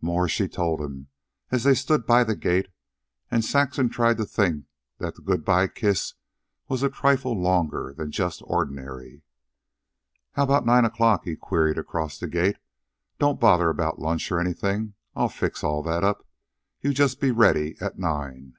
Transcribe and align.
More 0.00 0.26
she 0.30 0.48
told 0.48 0.80
him, 0.80 1.08
as 1.50 1.64
they 1.64 1.74
stood 1.74 2.06
by 2.06 2.24
the 2.24 2.34
gate, 2.34 2.68
and 3.30 3.44
Saxon 3.44 3.90
tried 3.90 4.16
to 4.16 4.24
think 4.24 4.64
that 4.96 5.14
the 5.16 5.20
good 5.20 5.44
bye 5.44 5.66
kiss 5.68 6.14
was 6.68 6.82
a 6.82 6.88
trifle 6.88 7.38
longer 7.38 7.92
than 7.94 8.10
just 8.10 8.40
ordinary. 8.46 9.20
"How 10.32 10.44
about 10.44 10.64
nine 10.64 10.86
o'clock?" 10.86 11.24
he 11.24 11.36
queried 11.36 11.76
across 11.76 12.18
the 12.18 12.28
gate. 12.28 12.56
"Don't 13.18 13.38
bother 13.38 13.68
about 13.68 13.98
lunch 13.98 14.32
or 14.32 14.40
anything. 14.40 14.94
I'll 15.14 15.28
fix 15.28 15.62
all 15.62 15.82
that 15.82 16.02
up. 16.02 16.26
You 16.80 16.94
just 16.94 17.20
be 17.20 17.30
ready 17.30 17.76
at 17.78 17.98
nine." 17.98 18.54